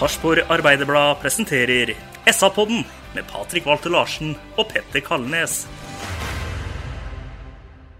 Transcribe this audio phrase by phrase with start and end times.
[0.00, 1.90] Sarpsborg Arbeiderblad presenterer
[2.32, 2.84] SA-podden
[3.14, 5.66] med Patrik Walter Larsen og Petter Kalnes.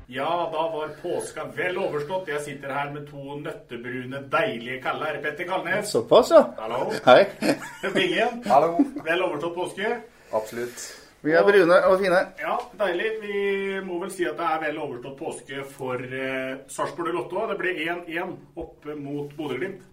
[0.09, 2.31] Ja, da var påska vel overstått.
[2.33, 5.19] Jeg sitter her med to nøttebrune, deilige kaller.
[5.21, 5.91] Petter Kalnes.
[5.93, 6.41] Såpass, ja.
[6.63, 6.87] Hallo.
[7.05, 7.27] Hei.
[7.99, 8.41] Bingen.
[8.49, 8.79] Hallo.
[9.05, 9.91] Vel overstått påske.
[10.33, 10.87] Absolutt.
[11.21, 12.23] Vi er brune og fine.
[12.41, 13.11] Ja, deilig.
[13.27, 13.43] Vi
[13.85, 17.45] må vel si at det er vel overstått påske for eh, Sarpsborg Lotto.
[17.53, 18.33] Det ble 1-1
[18.65, 19.85] oppe mot Bodø-Glimt.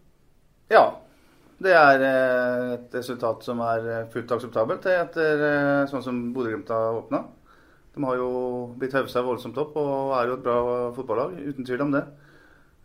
[0.71, 0.85] Ja.
[1.57, 6.99] Det er eh, et resultat som er fullt akseptabelt etter eh, sånn som Bodø-Glimt har
[6.99, 7.23] åpna.
[7.97, 8.29] De har jo
[8.77, 10.57] blitt haussa voldsomt opp og er jo et bra
[10.93, 12.03] fotballag, uten tvil om det.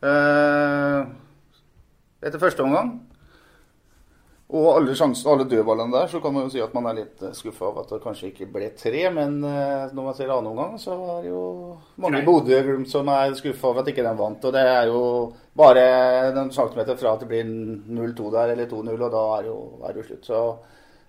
[0.09, 1.01] Eh,
[2.23, 2.95] Etter første omgang
[4.53, 7.23] og alle, sjans, alle dødballene der, så kan man jo si at man er litt
[7.39, 9.07] skuffa over at det kanskje ikke ble tre.
[9.15, 11.45] Men eh, når man ser annen omgang, så er det jo
[12.05, 14.45] mange i Bodø-Glimt som er skuffa over at ikke den vant.
[14.45, 15.01] Og det er jo
[15.57, 15.87] bare
[16.37, 19.59] noen centimeter fra at det blir 0-2 der, eller 2-0, og da er det jo,
[19.81, 20.29] er det jo slutt.
[20.29, 20.45] Så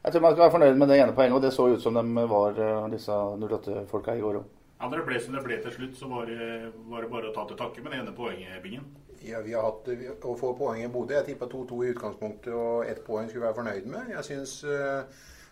[0.03, 1.99] jeg tror man skal være fornøyd med det ene poenget, og det så ut som
[1.99, 4.51] de var eh, disse 08-folka i går òg.
[4.83, 6.45] Ja, Når det ble som det ble til slutt, så var det,
[6.91, 8.83] var det bare å ta til takke med det ene poenget, Bingen.
[9.23, 9.85] Ja, vi har hatt
[10.27, 11.13] å få poeng i Bodø.
[11.15, 14.09] Jeg tippa 2-2 i utgangspunktet, og ett poeng skulle vi være fornøyd med.
[14.11, 14.57] Jeg syns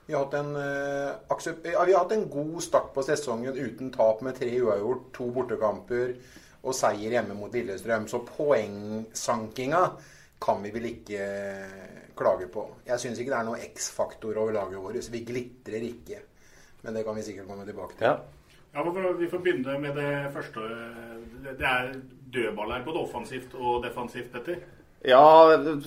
[0.09, 1.38] vi, har en, eh,
[1.72, 5.30] ja, vi har hatt en god start på sesongen uten tap med tre uavgjort, to
[5.31, 6.12] bortekamper
[6.66, 8.09] og seier hjemme mot Lillestrøm.
[8.12, 9.81] Så poengsankinga
[10.44, 11.30] kan vi vel ikke
[12.19, 12.68] klage på.
[12.92, 15.09] Jeg syns ikke det er noe X-faktor over laget vårt.
[15.16, 16.19] Vi glitrer ikke.
[16.84, 18.12] Men det kan vi sikkert komme tilbake til.
[18.12, 18.41] Ja.
[18.73, 18.83] Ja,
[19.19, 20.59] Vi får begynne med det første.
[21.43, 21.95] Det er
[22.33, 24.61] dødball her, både offensivt og defensivt, Petter.
[25.05, 25.23] Ja,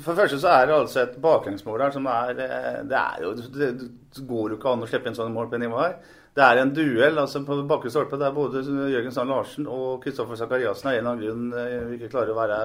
[0.02, 3.20] for det første så er det altså et baklengsmål her som er eh, Det er
[3.22, 6.16] jo Det går jo ikke an å slippe inn sånne mål på det nivået her.
[6.34, 10.34] Det er en duell altså på bakre stolpe der både Jørgen Sand Larsen og Kristoffer
[10.40, 12.58] Sakariassen av en eller annen grunn eh, ikke klarer å være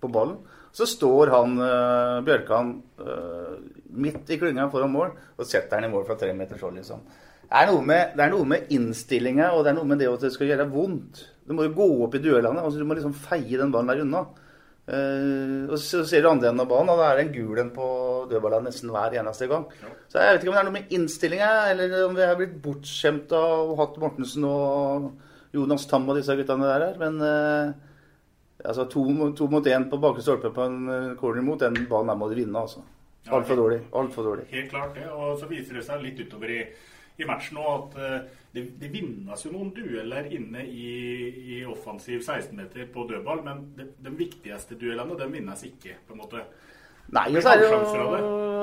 [0.00, 0.38] på ballen.
[0.70, 2.70] Så står han eh, Bjørkan
[3.90, 7.02] midt i klynga foran mål og setter den i mål fra tre meters hold, liksom.
[7.50, 10.06] Det er, noe med, det er noe med innstillinga og det er noe med det
[10.06, 11.24] at det skal gjøre vondt.
[11.48, 12.62] Du må jo gå opp i duellene.
[12.62, 14.22] altså Du må liksom feie den ballen der unna.
[14.90, 17.58] Uh, og så ser du andre enden av banen, og da er det en gul
[17.62, 17.88] en på
[18.30, 19.66] dødballen nesten hver eneste gang.
[20.10, 22.56] Så jeg vet ikke om det er noe med innstillinga, eller om vi har blitt
[22.64, 25.10] bortskjemt av Hatt Mortensen og
[25.54, 26.98] Jonas Tam og disse guttene der.
[27.02, 27.74] Men uh,
[28.64, 29.04] altså to,
[29.38, 32.30] to mot én på bakre stolpe på en eh, corner mot, den banen der må
[32.30, 32.82] du vinne, altså.
[33.30, 33.80] Altfor dårlig.
[33.94, 34.46] Altfor dårlig.
[34.50, 35.06] Helt klart det.
[35.12, 36.60] Og så viser det seg litt utover i,
[37.22, 38.18] i matchen nå at eh,
[38.54, 40.90] det, det vinnes jo noen dueller inne i,
[41.54, 46.22] i offensiv 16-meter på dødball, men de, de viktigste duellene de vinnes ikke, på en
[46.22, 46.44] måte.
[47.10, 47.78] Nei, og så er det jo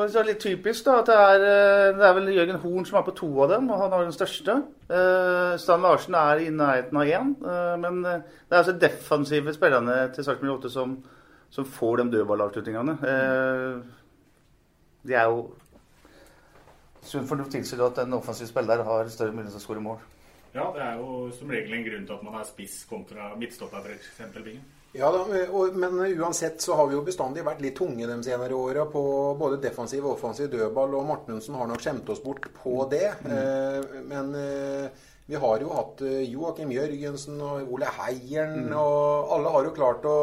[0.08, 3.00] så det litt typisk da, at det er, eh, det er vel Jørgen Horn som
[3.00, 4.56] er på to av dem, og han har den største.
[4.88, 8.16] Eh, Stan Larsen er i nærheten av én, eh, men det
[8.52, 10.98] er altså defensive spillerne til Sarpsborg 8 som,
[11.50, 12.98] som får de dødballavslutningene.
[13.14, 13.98] Eh,
[15.08, 15.48] de er jo
[17.08, 20.02] Sunn fornuft tilsier at en offensiv spiller har større mulighet til å skåre mål.
[20.56, 23.86] Ja, det er jo som regel en grunn til at man har spiss kontra midtstopper,
[23.94, 24.42] f.eks.
[24.42, 24.66] Bingen.
[24.96, 28.56] Ja da, og, Men uansett så har vi jo bestandig vært litt tunge de senere
[28.56, 29.02] åra på
[29.40, 33.12] både defensiv og offensiv dødball, og Martinsen har nok skjemt oss bort på det.
[33.28, 39.54] Eh, men eh, vi har jo hatt eh, Joakim Jørgensen og Ole Heieren, og alle
[39.54, 40.18] har jo klart å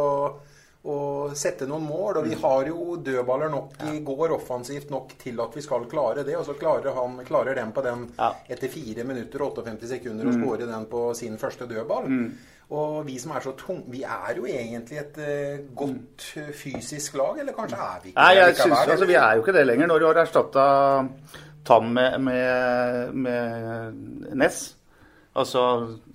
[0.85, 2.19] å sette noen mål.
[2.21, 6.25] Og vi har jo dødballer nok i går offensivt nok til at vi skal klare
[6.27, 6.37] det.
[6.37, 10.35] Og så klarer han klarer den på den etter 4 minutter og 58 sekunder å
[10.35, 10.43] Mm.
[10.43, 12.05] skåre den på sin første dødball.
[12.09, 12.29] Mm.
[12.71, 17.15] Og vi som er så tunge Vi er jo egentlig et uh, godt eh, fysisk
[17.21, 19.67] lag, eller kanskje er vi ikke Nei, jeg synes, altså, Vi er jo ikke det
[19.67, 19.87] lenger.
[19.87, 20.65] Når du har erstatta
[21.65, 24.75] Tam med, med, med Ness
[25.35, 25.65] Altså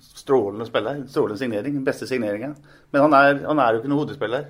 [0.00, 1.02] strålende spiller.
[1.08, 1.82] Strålende signering.
[1.84, 2.54] Beste signeringa.
[2.90, 4.48] Men han er, han er jo ikke noen hodespiller.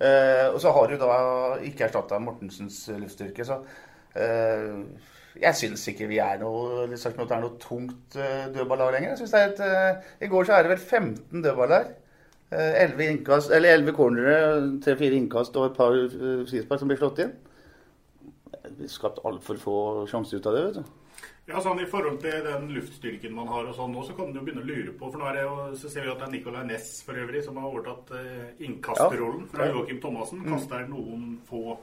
[0.00, 1.14] Eh, og så har du da
[1.66, 3.58] ikke erstatta Mortensens luftstyrke, så
[4.16, 4.78] eh,
[5.40, 9.12] jeg syns ikke vi er noe, sagt, det er noe tungt uh, dødballag lenger.
[9.12, 11.92] Jeg synes det er et, uh, I går så er det vel 15 dødballer.
[12.50, 14.40] Uh, 11 innkast, eller 11 cornere,
[14.84, 17.36] 3-4 innkast og et par uh, frispark som blir slått inn.
[18.76, 19.76] Vi har skapt altfor få
[20.10, 20.64] sjanser ut av det.
[20.66, 20.99] vet du.
[21.50, 24.40] Ja, sånn I forhold til den luftstyrken man har, og sånn nå, så kan du
[24.40, 26.28] jo begynne å lure på for nå er det jo, så ser vi at det
[26.28, 29.70] er Nicolay Næss for øvrig som har overtatt uh, innkasterrollen fra.
[29.70, 30.44] Joakim Thomassen.
[30.44, 30.52] Mm.
[30.54, 31.78] Kaster noen få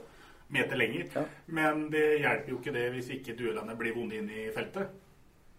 [0.54, 1.26] meter lenger.
[1.46, 4.96] Men det hjelper jo ikke det hvis ikke duellene blir vonde inn i feltet.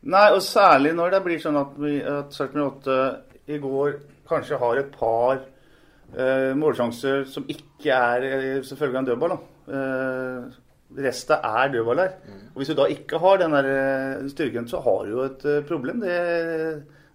[0.09, 3.97] Nei, og særlig når det blir sånn at, vi, at Sarpsborg 8 i går
[4.29, 9.35] kanskje har et par eh, målsjanser som ikke er eh, selvfølgelig en dødball.
[9.35, 9.39] da.
[9.75, 10.59] Eh,
[10.97, 12.15] Resten er dødballer.
[12.53, 15.45] Og Hvis du da ikke har den der eh, styrken, så har du jo et
[15.45, 15.99] eh, problem.
[16.01, 16.15] Det,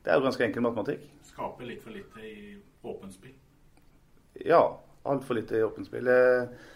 [0.04, 1.08] det er jo ganske enkel matematikk.
[1.32, 2.54] Skaper litt for lite i
[2.86, 3.34] åpent spill.
[4.46, 4.60] Ja,
[5.10, 6.06] altfor lite i åpent spill.
[6.06, 6.70] Eh,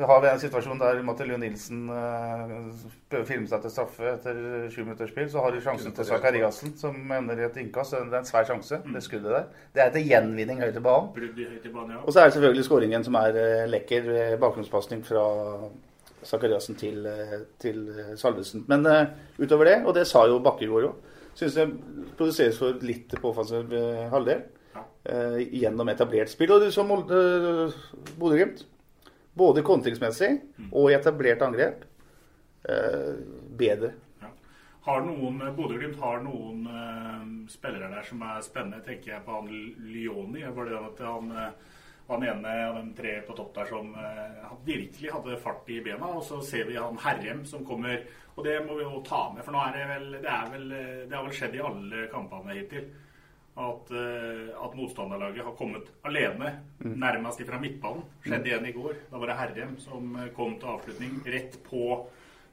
[0.00, 4.38] Vi har en situasjon der Matte Lund Nilsen prøver å filme seg til straffe etter
[4.72, 5.28] sju minutters spill.
[5.30, 7.92] Så har du sjansen til Zakariassen, som ender i et innkast.
[7.92, 9.44] Det er en svær sjanse, det skuddet der.
[9.76, 11.12] Det er til gjenvinning høyt i banen.
[12.00, 13.36] Og så er det selvfølgelig skåringen som er
[13.68, 14.08] lekker.
[14.40, 15.26] Bakgrunnspasning fra
[16.26, 18.64] Zakariassen til, eh, til eh, Salvesen.
[18.68, 19.06] Men eh,
[19.38, 21.68] utover det, og det sa jo Bakkegård òg, syns det
[22.18, 23.72] produseres for litt på offensiv
[24.12, 24.42] halvdel.
[25.50, 26.52] gjennom etablert spill.
[26.52, 28.66] Og du så Bodø-Glimt.
[29.34, 30.28] Både kontringsmessig
[30.70, 31.86] og i etablert angrep.
[33.58, 33.94] Bedre.
[34.82, 38.82] Har noen, Bodø-Glimt har noen uh, spillere der som er spennende.
[38.82, 39.50] tenker jeg på han
[39.92, 40.42] Lioni.
[40.42, 41.52] Var det at han, eh,
[42.08, 46.08] han ene av de tre på topp der som eh, virkelig hadde fart i bena.
[46.18, 48.02] Og så ser vi han Herrem som kommer.
[48.36, 50.68] Og det må vi jo ta med, for nå er det vel Det, er vel,
[51.08, 52.86] det har vel skjedd i alle kampene hittil.
[53.52, 56.94] At, eh, at motstanderlaget har kommet alene, Mm.
[56.98, 58.02] nærmest ifra midtbanen.
[58.24, 58.94] Skjedde igjen i går.
[59.10, 62.06] Da var det Herrem som eh, kom til avslutning rett på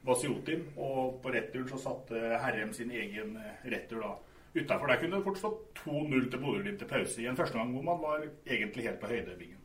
[0.06, 0.66] Vasiotin.
[0.76, 4.12] Og på returen så satte Herrem sin egen eh, retur da
[4.54, 4.86] utafor.
[4.90, 7.86] Der kunne det fort stått 2-0 til Bodø-Glimt til pause i en første gang hvor
[7.86, 9.60] man var egentlig helt på høydebingen.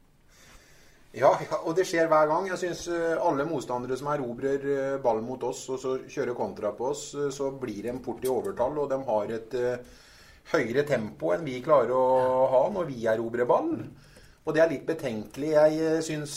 [1.15, 2.49] Ja, ja, og det skjer hver gang.
[2.51, 2.89] Jeg syns
[3.23, 7.29] alle motstandere som erobrer eh, ball mot oss og så kjører kontra på oss, eh,
[7.31, 10.01] så blir det en fort i overtall, og de har et uh,
[10.51, 13.71] høyere tempo enn vi klarer å ha når vi erobrer ball.
[14.43, 15.53] Og det er litt betenkelig.
[15.55, 16.35] Jeg syns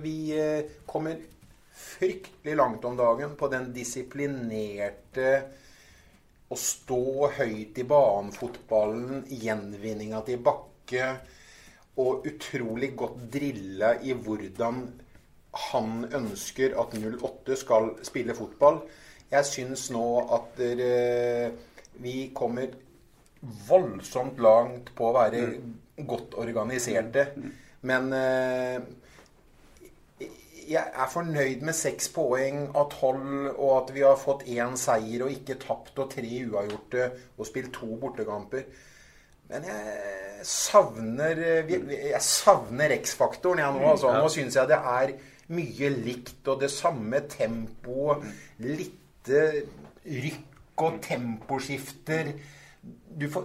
[0.00, 1.18] vi eh, kommer
[1.74, 5.34] fryktelig langt om dagen på den disiplinerte
[6.54, 11.08] å stå høyt i banen-fotballen, gjenvinninga til Bakke
[12.02, 14.84] og utrolig godt drilla i hvordan
[15.70, 18.80] han ønsker at 08 skal spille fotball.
[19.30, 21.52] Jeg syns nå at dere,
[22.02, 22.74] vi kommer
[23.68, 25.44] voldsomt langt på å være
[26.08, 27.28] godt organiserte.
[27.86, 28.78] Men eh,
[30.68, 35.26] jeg er fornøyd med seks poeng av tolv, og at vi har fått én seier
[35.26, 38.66] og ikke tapt, og tre uavgjorte og spilt to bortekamper.
[39.50, 43.84] Men jeg savner Jeg savner X-faktoren, jeg nå.
[43.90, 44.12] Altså.
[44.16, 45.14] Nå syns jeg det er
[45.54, 48.24] mye likt, og det samme tempoet.
[48.64, 49.30] Litt
[50.04, 52.32] rykk og temposkifter.
[53.14, 53.44] Du får,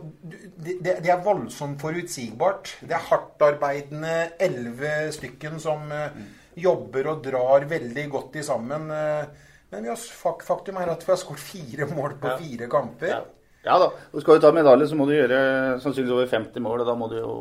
[0.58, 2.78] det, det er voldsomt forutsigbart.
[2.82, 6.16] Det er hardtarbeidende elleve stykken som eh,
[6.64, 8.90] jobber og drar veldig godt i sammen.
[8.92, 10.08] eh, men vi har,
[10.46, 13.20] faktum er at vi har skåret fire mål på fire kamper.
[13.66, 13.90] Ja da.
[14.14, 15.40] Og skal du ta medalje, så må du gjøre
[15.84, 16.84] sannsynligvis over 50 mål.
[16.84, 17.34] Og da må du jo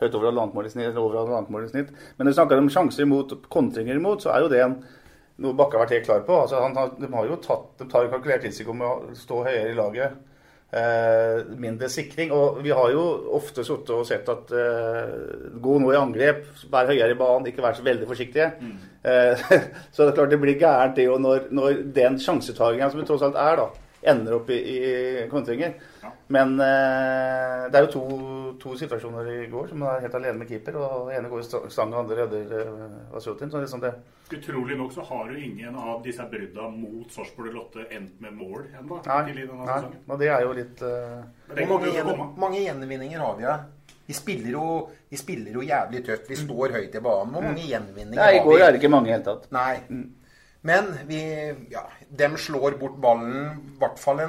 [0.00, 0.96] høyt over halvannet snitt.
[0.96, 1.92] Over halvannet snitt.
[2.16, 4.78] Men når du snakker om sjanser imot, kontringer imot, så er jo det en
[5.38, 6.34] noe Bakke har vært helt klar på.
[6.42, 9.70] Altså, han de har jo tatt, de tar jo kalkulert risiko med å stå høyere
[9.70, 10.16] i laget.
[10.68, 12.32] Eh, mindre sikring.
[12.32, 13.02] Og vi har jo
[13.38, 17.64] ofte sittet og sett at uh, gå nå i angrep, vær høyere i banen, ikke
[17.64, 18.50] vær så veldig forsiktige.
[19.00, 19.46] Eh,
[19.92, 23.08] så det er klart det blir gærent det jo når, når den sjansetaginga som det
[23.08, 25.74] tross alt er, da, ender opp i, i kontringer.
[26.28, 28.02] Men eh, det er jo to,
[28.60, 30.76] to situasjoner i går som er helt alene med keeper.
[30.76, 33.50] og Den ene går i sta- stang, og andre redder eh, Vasjotin.
[33.50, 33.94] Så liksom det,
[34.28, 38.66] Utrolig nok så har jo ingen av disse brudda mot Sarpsborg Lotte endt med mål
[38.76, 39.00] ennå.
[39.06, 39.32] nei,
[39.64, 43.48] nei, og det er jo litt eh, Men det Hvor mange, mange gjenvinninger har vi?
[43.48, 43.56] Ja?
[44.08, 44.66] Vi spiller, jo,
[45.10, 46.28] vi spiller jo jævlig tøft.
[46.30, 47.34] Vi står høyt i banen.
[47.34, 49.50] Hvor mange gjenvinninger har Nei, i går er det ikke mange i det hele tatt.
[49.52, 50.04] Nei.
[50.66, 51.20] Men vi,
[51.70, 54.22] ja, dem slår bort ballen i hvert fall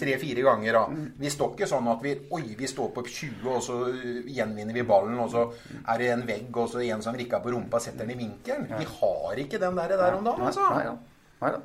[0.00, 0.78] tre-fire ganger.
[0.78, 1.08] Da.
[1.20, 3.76] Vi står ikke sånn at vi Oi, vi står på 20, og så
[4.24, 5.44] gjenvinner vi ballen, og så
[5.82, 8.70] er det en vegg, og så en som rikker på rumpa, setter den i vinkelen.
[8.72, 10.70] Vi har ikke den der, der om dagen, altså.
[10.72, 10.96] Nei, ja.
[11.44, 11.60] Nei da.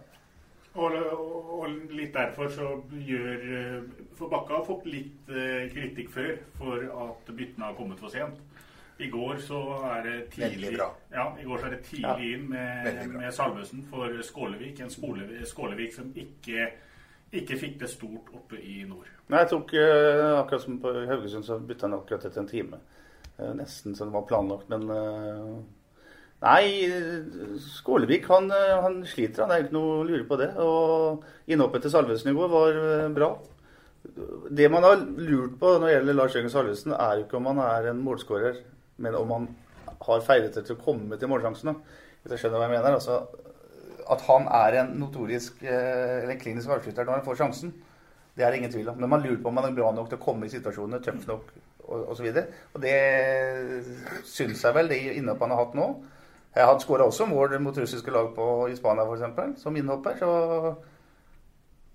[0.76, 0.96] Og,
[1.56, 2.66] og, litt derfor så
[3.00, 3.76] gjør eh,
[4.20, 8.42] For Bakke har fått litt eh, kritikk før for at byttene har kommet for sent.
[8.98, 9.60] I går så
[9.90, 10.78] er det tidlig,
[11.12, 14.80] Ja, er det tidlig inn med, med Salvesen for Skålevik.
[14.80, 16.70] En Skålevik, Skålevik som ikke,
[17.36, 19.10] ikke fikk det stort oppe i nord.
[19.28, 22.80] Nei, jeg tok eh, akkurat som på Haugesund, så bytta han akkurat etter en time.
[23.36, 25.58] Eh, nesten som det var planlagt, men eh,
[26.46, 26.64] Nei,
[27.64, 29.52] Skålevik han, han sliter, han.
[29.52, 30.50] Er ikke noe å lure på det.
[30.62, 32.80] Og innhoppet til Salvesen i går var
[33.16, 33.30] bra.
[34.54, 37.50] Det man har lurt på når det gjelder Lars Jørgen Salvesen, er jo ikke om
[37.50, 38.60] han er en målskårer,
[38.98, 39.48] men om han
[40.06, 41.76] har ferdigheter til å komme til målsjansene.
[42.24, 42.98] Hvis jeg skjønner hva jeg mener.
[42.98, 43.20] Altså,
[44.12, 47.74] at han er en notorisk eh, eller en klinisk avslutter når han får sjansen,
[48.36, 49.00] det er det ingen tvil om.
[49.02, 51.24] Men man lurer på om han er bra nok til å komme i situasjonene, tøff
[51.30, 51.54] nok
[51.86, 52.28] og osv.
[52.28, 52.98] Og, og det
[54.28, 55.88] syns jeg vel det innhoppet han har hatt nå.
[56.56, 60.16] Han skåra også mål mot russiske lag på, i Spania f.eks., som innhopper.
[60.20, 60.30] Så,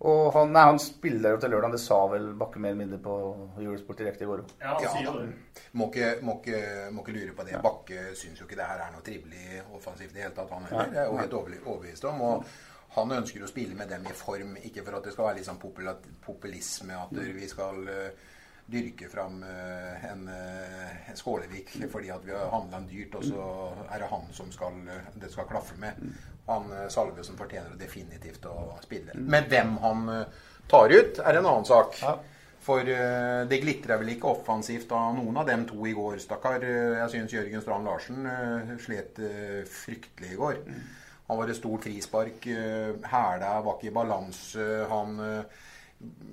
[0.01, 2.99] og han, nei, han spiller jo til lørdag, det sa vel Bakke mer eller mindre
[3.05, 3.15] på
[3.61, 4.55] Eurosport direkte i går òg.
[4.63, 5.61] Ja, han sier det.
[5.77, 6.63] må ikke, må, ikke,
[6.97, 7.61] må ikke lure på det.
[7.67, 10.69] Bakke syns jo ikke det her er noe trivelig offensivt i det hele tatt, han
[10.71, 10.93] heller.
[10.95, 12.25] Det er jo helt overbevist om.
[12.31, 12.49] Og
[12.97, 15.51] han ønsker å spille med dem i form, ikke for at det skal være litt
[15.51, 18.25] sånn populisme, at vi skal eh,
[18.71, 23.29] dyrke fram eh, en, eh, en Skålevik fordi at vi har handla han dyrt, og
[23.29, 23.47] så
[23.91, 24.81] er det han som skal,
[25.21, 26.01] det skal klaffe med.
[26.51, 29.15] Han Salve som fortjener definitivt å spille.
[29.15, 31.97] Men hvem han eh, tar ut, er en annen sak.
[32.61, 36.61] For eh, det glitra vel ikke offensivt av noen av dem to i går, stakkar.
[36.67, 40.59] Eh, Jeg syns Jørgen Strand Larsen eh, slet eh, fryktelig i går.
[41.31, 42.47] Han var et stort frispark.
[42.51, 44.69] eh, Hæla var ikke i balanse.
[44.91, 45.17] Han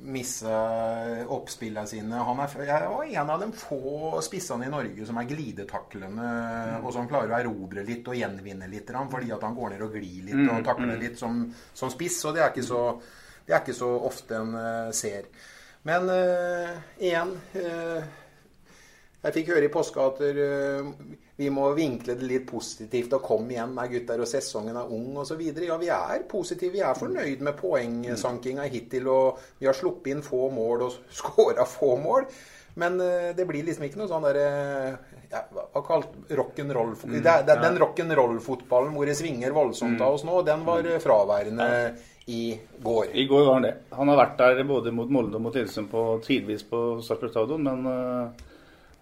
[0.07, 0.53] missa
[1.27, 2.21] oppspillene sine.
[2.23, 6.29] Han er, jeg var en av de få spissene i Norge som er glidetaklende,
[6.79, 9.97] og som klarer å erobre litt og gjenvinne litt, fordi at han går ned og
[9.97, 11.43] glir litt og takler litt som,
[11.75, 12.21] som spiss.
[12.29, 12.81] Og det er så,
[13.43, 15.27] det er ikke så ofte en eh, ser.
[15.87, 18.01] Men uh, igjen uh,
[19.23, 20.89] Jeg fikk høre i påska at eh,
[21.37, 25.19] vi må vinkle det litt positivt og komme igjen med gutter, og sesongen er ung
[25.21, 25.41] osv.
[25.61, 26.73] Ja, vi er positive.
[26.73, 29.05] Vi er fornøyd med poengsankinga hittil.
[29.13, 32.25] Og vi har sluppet inn få mål og skåra få mål.
[32.77, 34.49] Men eh, det blir liksom ikke noe sånn derre
[35.31, 35.39] ja,
[35.73, 40.25] Hva kalt rock'n'roll det, er- det, er Den rock'n'roll-fotballen hvor det svinger voldsomt av oss
[40.27, 41.69] nå, den var eh, fraværende
[42.27, 43.13] i går.
[43.17, 43.73] I går var han det.
[43.97, 47.63] Han har vært der både mot Molde og mot Lillesund på tidvis på Sarpsborg stadion,
[47.65, 48.46] men eh,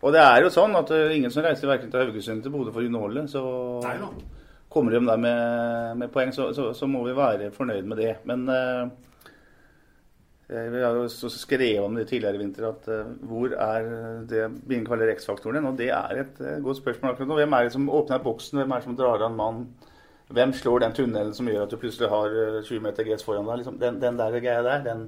[0.03, 2.53] Og det er jo sånn at er ingen som reiser verken til Haugesund eller til
[2.53, 3.27] Bodø for å underholde.
[3.31, 3.43] Så
[3.85, 3.99] Nei
[4.75, 8.11] kommer de der med, med poeng, så, så, så må vi være fornøyd med det.
[8.27, 8.81] Men eh,
[10.49, 13.87] eh, vi har jo skrevet om det tidligere i vinter, at eh, hvor er
[14.27, 15.69] det vi kaller X-faktoren hen?
[15.71, 17.39] Og det er et eh, godt spørsmål akkurat nå.
[17.39, 18.59] Hvem er det som åpner boksen?
[18.59, 19.63] Hvem er det som drar av en mann?
[20.35, 23.47] Hvem slår den tunnelen som gjør at du plutselig har eh, 20 meter gress foran
[23.47, 23.61] deg?
[23.61, 25.07] Liksom, den, den der greia der, den,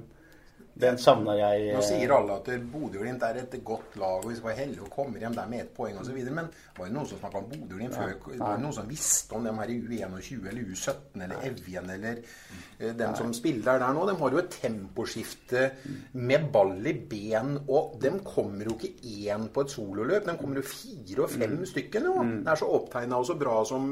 [0.78, 1.72] den savna jeg.
[1.74, 4.84] Nå eh, sier alle at Bodø-Glimt er et godt lag, og vi skal være heldige
[4.86, 6.18] og kommer hjem der med ett poeng osv.
[6.28, 8.14] Men var det noen som snakka om Bodø-Glimt før?
[8.30, 12.22] Var det noen som visste om dem her i U21 eller U17 eller Evjen eller
[12.22, 14.06] eh, dem som spiller der nå?
[14.08, 15.66] De har jo et temposkifte
[16.14, 18.94] med ball i ben, og de kommer jo ikke
[19.28, 20.26] én på et sololøp.
[20.30, 22.16] De kommer jo fire og fem stykker nå.
[22.46, 23.88] Det er så opptegna og så bra som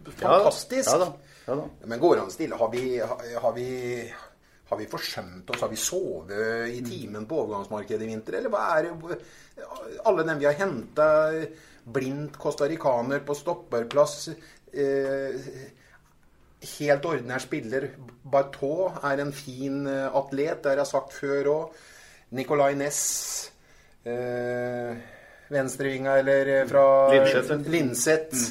[0.00, 0.88] Fantastisk.
[0.88, 1.12] Ja, da.
[1.46, 1.64] Ja, da.
[1.86, 2.56] Men går det an stille?
[2.56, 2.84] Har vi,
[3.42, 3.66] har vi
[4.70, 5.64] har vi forsømt oss?
[5.64, 8.38] Har vi sovet i timen på overgangsmarkedet i vinter?
[8.38, 9.18] Eller hva er det
[10.06, 11.08] Alle dem vi har henta,
[11.90, 15.50] blindt costaricaner på stopperplass eh,
[16.78, 17.88] Helt ordinær spiller.
[18.30, 21.78] Bartot er en fin eh, atlet, det har jeg sagt før òg.
[22.36, 23.00] Nicolay Næss.
[24.06, 25.00] Eh,
[25.50, 26.84] Venstrevinga eller eh, fra
[27.66, 28.44] Linseth.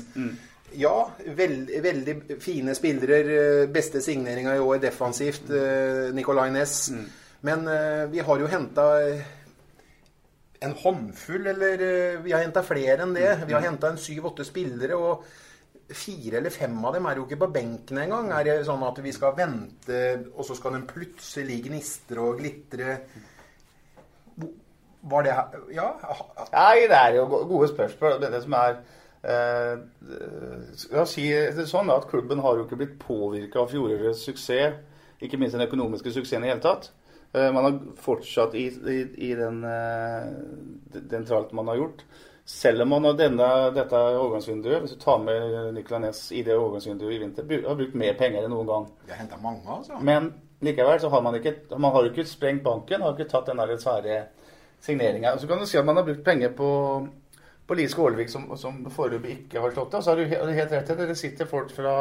[0.77, 3.19] Ja, veld, veldig fine spillere.
[3.63, 6.91] eh, Beste signeringa i år defensivt, eh, Nicolay Næss.
[7.41, 8.85] Men eh, vi har jo henta
[10.61, 13.29] en håndfull, eller eh, vi har henta flere enn det.
[13.47, 14.95] Vi har henta en syv-åtte spillere.
[14.95, 15.23] og
[15.89, 18.29] Fire eller fem av dem er jo ikke på benken engang.
[18.31, 20.01] Er det sånn at vi skal vente,
[20.35, 22.99] og så skal den plutselig gnistre og glitre?
[25.09, 25.87] Var det her Ja?
[26.53, 28.19] Nei, det er jo gode spørsmål.
[28.21, 28.77] Det, det som er
[29.23, 34.79] eh, si det sånn at klubben har jo ikke blitt påvirka av fjorårets suksess,
[35.19, 36.91] ikke minst den økonomiske suksessen i hele tatt.
[37.33, 38.99] Eh, man har fortsatt i, i,
[39.29, 42.03] i den, eh, den tralten man har gjort.
[42.49, 46.55] Selv om man har denne, dette overgangsvinduet, hvis du tar med Nicolay Næss i det
[46.57, 48.87] overgangsvinduet i vinter, har brukt mer penger enn noen gang.
[49.05, 49.99] Vi har henta mange, altså.
[50.01, 50.31] Men
[50.65, 53.77] likevel så har man ikke Man har ikke sprengt banken, har ikke tatt den der
[53.77, 54.17] svære
[54.81, 55.37] signeringa.
[55.37, 56.71] Så kan du si at man har brukt penger på
[57.69, 59.99] på Lise Ålevik som, som foreløpig ikke har slått det.
[59.99, 61.09] Og så har du helt rett i det.
[61.11, 61.93] Det sitter folk fra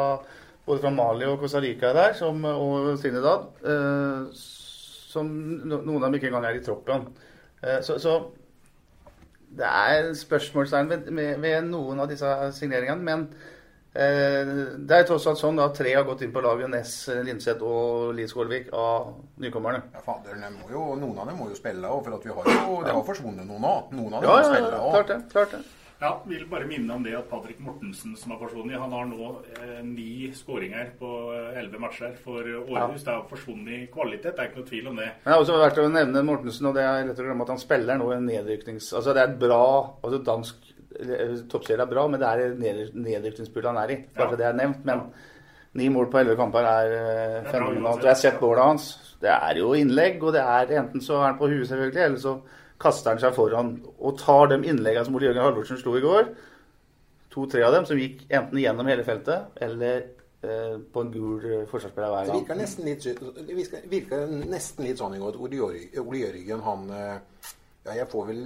[0.65, 4.41] både fra Mali og Costa Rica der, som, og Trinidad, eh,
[5.09, 7.07] som noen av dem ikke engang er i troppen.
[7.61, 8.19] Eh, så, så
[9.57, 11.07] det er spørsmålstegn ved,
[11.41, 13.05] ved noen av disse signeringene.
[13.05, 13.25] Men
[13.93, 16.69] det er tross alt sånn at tre har gått inn på laget.
[16.69, 16.93] Ness,
[17.25, 19.81] Linseth og Lie Skålvik av nykommerne.
[19.95, 22.35] Ja, fader, de må jo, Noen av dem må jo spille òg, for at vi
[22.37, 23.91] har jo, det har forsvunnet noen òg.
[23.97, 25.19] Noen av dem Ja, må ja, spille ja, klart det.
[25.33, 25.65] klart det.
[25.99, 29.33] Ja, vil bare minne om det at Patrick Mortensen, som har forsvunnet, han har nå
[29.57, 33.03] eh, ni skåringer på eh, elleve matcher for Århus.
[33.03, 35.09] Det har forsvunnet kvalitet, det er ikke noe tvil om det.
[35.25, 37.51] Men det er også verdt å nevne Mortensen, og det er lett å glemme at
[37.51, 38.93] han spiller nå en nedryknings...
[38.95, 39.59] Altså det er et bra
[39.99, 42.57] altså Dansk eh, toppserie er bra, men det er et
[43.65, 43.97] han er i.
[44.15, 44.29] Bare Ja.
[44.31, 44.85] så det er nevnt.
[44.85, 45.01] Men
[45.73, 48.01] ni mål på elleve kamper er eh, fenomenalt.
[48.03, 49.15] Jeg har sett målet hans.
[49.21, 52.17] Det er jo innlegg, og det er enten så er han på huet, selvfølgelig, eller
[52.17, 52.39] så
[52.79, 56.29] kaster han seg foran og tar de innleggene som Ole Jørgen Halvorsen slo i går.
[57.29, 60.05] To-tre av dem som gikk enten gjennom hele feltet eller
[60.41, 62.39] eh, på en gul forsvarsspiller hver gang.
[63.45, 63.57] det
[63.91, 66.89] virker nesten litt sånn i går at Ole Jørgen, han
[67.85, 68.41] Ja, jeg får vel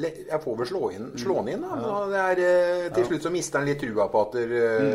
[0.00, 1.76] jeg får vel slå, inn, slå han inn, da.
[1.78, 4.46] Men det er, eh, til slutt så mister han litt trua på at det,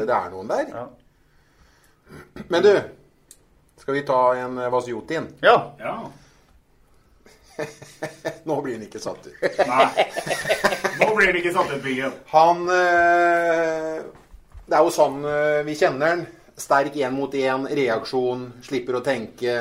[0.09, 0.71] det er noen der.
[0.73, 0.87] Ja.
[2.47, 2.71] Men du,
[3.81, 5.29] skal vi ta en eh, Vasjotin?
[5.45, 5.57] Ja.
[5.79, 5.97] Ja.
[8.49, 9.43] Nå blir han ikke satt ut.
[9.67, 10.07] Nei.
[11.01, 12.13] Nå blir han ikke satt ut, Biggen.
[12.33, 14.01] Han eh,
[14.67, 16.25] Det er jo sånn eh, vi kjenner han.
[16.57, 19.59] Sterk én mot én, reaksjon, slipper å tenke,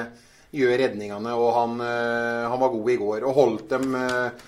[0.57, 1.35] gjør redningene.
[1.37, 3.27] Og han, eh, han var god i går.
[3.29, 4.47] Og holdt dem eh,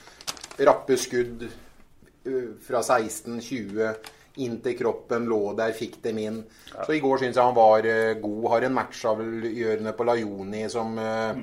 [0.66, 6.42] rappe skudd eh, fra 16-20 inn til kroppen, lå der, fikk dem inn.
[6.70, 8.44] Så i går syns jeg han var eh, god.
[8.54, 11.40] Har en matchavgjørende på Lajoni som eh,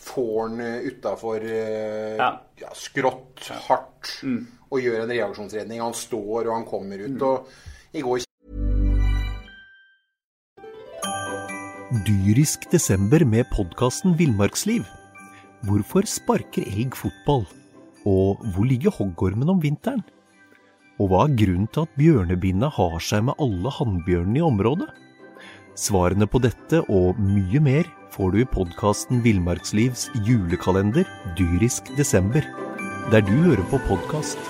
[0.00, 2.30] får han utafor Ja.
[2.60, 4.14] ja, skrått, hardt,
[4.70, 5.82] og gjør en reaksjonsredning.
[5.84, 7.20] Han står, og han kommer ut.
[7.20, 8.24] Og i går
[12.06, 14.86] Dyrisk desember med podkasten Villmarksliv.
[15.66, 17.42] Hvorfor sparker elg fotball?
[18.08, 20.02] Og hvor ligger hoggormen om vinteren?
[21.00, 24.88] Og hva er grunnen til at bjørnebinna har seg med alle hannbjørnene i området?
[25.80, 31.08] Svarene på dette og mye mer får du i podkasten Villmarkslivs julekalender
[31.38, 32.44] Dyrisk desember,
[33.12, 34.40] der du hører på podkast.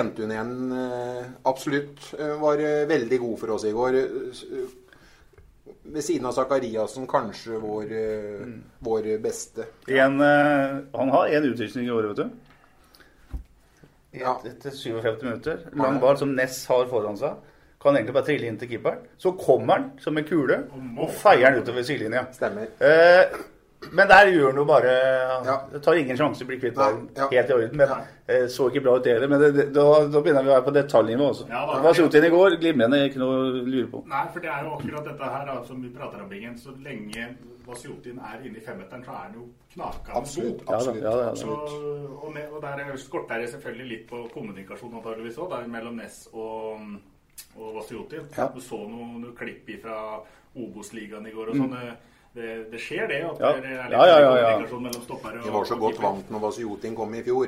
[0.00, 2.12] kjente hun igjen eh, absolutt.
[2.18, 3.98] eh, Var eh, veldig god for oss i går.
[5.90, 7.84] Eh, eh, Ved siden av Zakariassen kanskje vår,
[8.44, 8.62] mm.
[8.78, 9.66] vår beste.
[9.88, 12.30] En, eh, han har én utvisning i året, vet du.
[14.12, 14.40] Ja.
[14.44, 15.58] Etter 57 minutter.
[15.72, 17.36] Lang ball som Ness har foran seg.
[17.80, 18.98] Kan egentlig bare trille inn til keeperen.
[19.16, 20.64] Så kommer han som en kule
[20.98, 22.26] og feier han utover sidelinja.
[22.34, 22.68] Stemmer.
[22.78, 23.38] Eh,
[23.92, 24.90] men der gjør han jo bare
[25.46, 25.54] Ja.
[25.72, 27.08] Det tar ingen sjanse, blir kvitt ballen.
[27.16, 27.28] Ja.
[27.30, 27.76] Helt i orden.
[27.76, 27.96] Men Ja.
[28.28, 29.28] eh, så ikke bra ut det heller.
[29.28, 31.46] Men det, det, da, da begynner vi å være på detaljnivå også.
[31.48, 31.74] Ja, da.
[31.78, 32.56] det var Sotin i går.
[32.60, 34.02] Glimrende, ikke noe å lure på.
[34.06, 36.58] Nei, for det er jo akkurat dette her da, som vi prater om, Bingen.
[36.58, 37.30] Så lenge
[37.66, 40.64] Vasjotin er inne i femmeteren, så er han jo knakende Absolutt.
[40.66, 40.74] god.
[40.74, 41.02] Absolutt.
[41.02, 41.34] ja da, ja.
[41.34, 41.48] Så,
[42.22, 46.80] og, med, og der skorter det selvfølgelig litt på kommunikasjon antageligvis der mellom Ness og,
[47.56, 48.26] og Vasjotin.
[48.36, 48.48] Ja.
[48.54, 50.20] Du så noen, noe klipp fra
[50.56, 51.74] Obos-ligaen i går og sånn.
[51.78, 51.94] eh,
[52.34, 53.40] Det, det skjer det, at Mm.
[53.40, 53.52] Ja.
[53.52, 54.58] det er litt Ja, ja, ja, ja.
[54.78, 57.46] mellom stoppere og Vi var så godt vant med Vasjotin kom i fjor.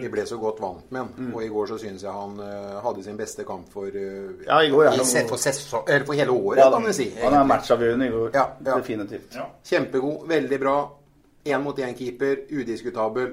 [0.00, 1.32] Vi ble så godt vant med han.
[1.34, 4.58] Og i går så syns jeg han uh, hadde sin beste kamp for, uh, Ja,
[4.60, 7.10] i går er i han- for, sesong, eller for hele året, Ja, kan vi si.
[7.22, 8.30] Han er matchavgjørende i går.
[8.34, 8.78] Ja, ja.
[8.78, 9.34] Definitivt.
[9.34, 9.44] Ja.
[9.64, 10.90] Kjempegod, veldig bra.
[11.46, 13.26] Én mot én-keeper, udiskutabel.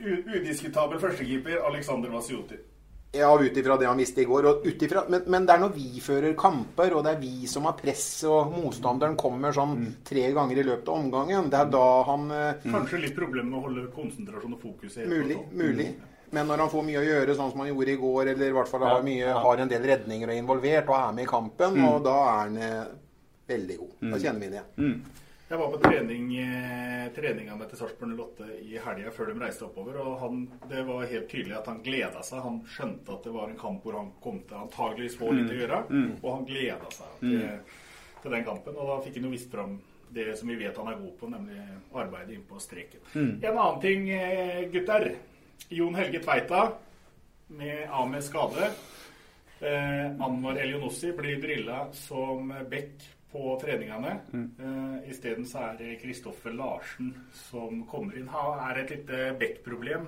[0.00, 2.58] U- Udiskutabel førstekeeper Alexander Vasjotin.
[3.14, 4.48] Ja, ut ifra det han visste i går.
[4.50, 7.68] Og ut men, men det er når vi fører kamper, og det er vi som
[7.68, 11.86] har press, og motstanderen kommer sånn tre ganger i løpet av omgangen, det er da
[12.10, 14.98] han eh, Kanskje litt problemer med å holde konsentrasjon og fokus.
[15.06, 15.38] Mulig.
[15.52, 15.88] mulig.
[16.34, 18.54] Men når han får mye å gjøre, sånn som han gjorde i går, eller i
[18.56, 21.30] hvert fall har, mye, har en del redninger og er involvert, og er med i
[21.30, 22.80] kampen, og da er han eh,
[23.54, 23.92] veldig god.
[24.10, 24.96] Da kjenner vi det igjen.
[25.54, 30.00] Jeg var på trening, eh, treningene til Sarpsborg 08 i helga før de reiste oppover.
[30.02, 32.42] og han, Det var helt tydelig at han gleda seg.
[32.42, 35.60] Han skjønte at det var en kamp hvor han kom til antageligvis få litt å
[35.60, 35.78] gjøre.
[36.24, 37.60] Og han gleda seg til,
[38.22, 38.74] til den kampen.
[38.74, 39.78] Og da fikk han jo vist fram
[40.10, 41.62] det som vi vet han er god på, nemlig
[41.94, 43.06] arbeidet inn på streken.
[43.14, 45.14] En annen ting, eh, gutter.
[45.70, 46.72] Jon Helge Tveita
[47.46, 48.72] med av med skade.
[49.60, 54.12] Eh, Anwar Elionossi blir drilla som back på treningene.
[54.32, 58.28] Eh, Isteden så er det Kristoffer Larsen som kommer inn.
[58.30, 60.06] Han er et lite back-problem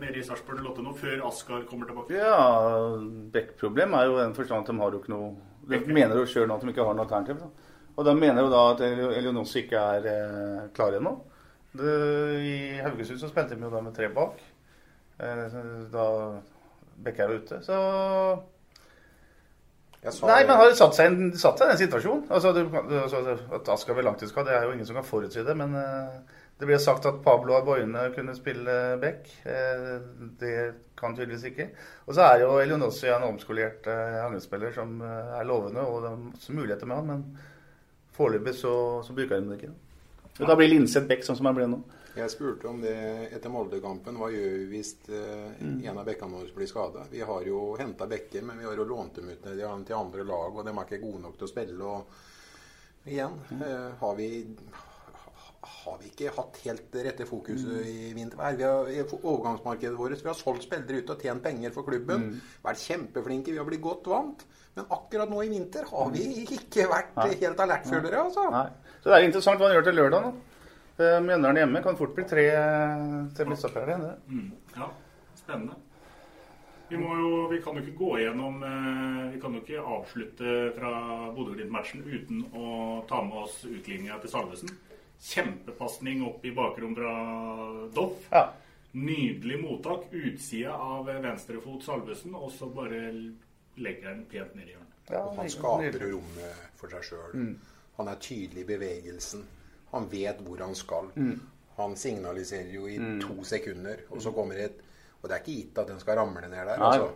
[0.00, 2.16] nede i Sarpsborg 08 nå, før Askar kommer tilbake.
[2.16, 2.96] Ja,
[3.34, 5.34] Beck-problem er jo den forstand at de har jo ikke noe
[5.68, 7.42] De mener jo sjøl at de ikke har noe alternativ.
[7.44, 7.68] Da.
[7.92, 11.12] Og de mener jo da at Elionossi ikke er eh, klar ennå.
[11.76, 14.40] I Haugesund så spilte de jo da med tre bak.
[15.20, 15.60] Eh,
[15.92, 16.06] da
[17.02, 17.60] Beck er ute.
[17.64, 17.76] Så
[20.02, 22.24] Nei, men har de satt seg, i den situasjonen?
[22.34, 25.54] Altså, du, altså, At Asker blir langtidsskadd, det er jo ingen som kan forutsi det.
[25.58, 26.16] Men eh,
[26.58, 29.30] Det ble sagt at Pablo Arboine kunne spille back.
[29.46, 29.94] Eh,
[30.40, 30.56] det
[30.98, 31.68] kan tydeligvis ikke.
[32.08, 36.20] Og så er jo Elionossi en omskolert eh, angrepsspiller som er lovende, og det er
[36.26, 38.74] masse muligheter med han, men foreløpig så,
[39.06, 39.74] så bruker han det ikke.
[40.40, 41.78] Og da blir Linseth back sånn som han ble nå.
[42.12, 42.92] Jeg spurte om det
[43.32, 44.18] etter Molde-kampen.
[44.20, 47.06] Hva gjør vi hvis eh, en av bekkene våre blir skada?
[47.08, 50.26] Vi har jo henta bekker, men vi har jo lånt dem ut til til andre
[50.28, 51.92] lag, og de er ikke gode nok til å spille.
[51.94, 54.28] Og igjen, eh, har vi
[55.82, 58.38] har vi ikke hatt helt rette fokuset i vinter.
[58.58, 62.40] Vi har, I overgangsmarkedet vårt vi har solgt spillere ut og tjent penger for klubben.
[62.64, 63.54] Vært kjempeflinke.
[63.54, 64.44] Vi har blitt godt vant.
[64.76, 67.34] Men akkurat nå i vinter har vi ikke vært Nei.
[67.42, 68.46] helt alertfølere, altså.
[68.50, 68.68] Nei.
[69.02, 70.28] Så det er interessant hva han gjør til lørdag.
[70.28, 70.51] nå.
[70.98, 72.44] Eh, Mjøndalen hjemme kan fort bli tre
[73.36, 74.06] til midtstoppere igjen.
[74.28, 74.76] Mm.
[74.76, 74.90] Ja,
[75.38, 75.78] spennende.
[76.92, 80.56] Vi, må jo, vi kan jo ikke gå gjennom eh, Vi kan jo ikke avslutte
[80.76, 80.90] fra
[81.32, 82.66] Bodø-Glimt-matchen uten å
[83.08, 84.74] ta med oss utligninga til Salvesen.
[85.22, 87.14] Kjempepasning opp i bakrom fra
[87.94, 88.26] Doff.
[88.34, 88.50] Ja.
[88.92, 90.10] Nydelig mottak.
[90.12, 93.06] Utsida av venstrefot Salvesen, og så bare
[93.80, 94.98] legger han pent ned i hjørnet.
[95.08, 97.32] Ja, han skaper jo rommet for seg sjøl.
[97.32, 97.54] Mm.
[97.96, 99.46] Han er tydelig i bevegelsen.
[99.92, 101.10] Han vet hvor han skal.
[101.16, 101.40] Mm.
[101.76, 103.20] Han signaliserer jo i Mm.
[103.20, 104.80] to sekunder, og så kommer et
[105.22, 106.80] Og det er ikke gitt at den skal ramle ned der.
[106.82, 107.10] Altså.